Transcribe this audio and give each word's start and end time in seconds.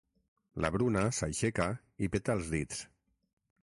La 0.65 0.71
Bruna 0.77 1.03
s'aixeca 1.19 1.69
i 2.07 2.13
peta 2.17 2.39
els 2.41 2.53
dits. 2.59 2.85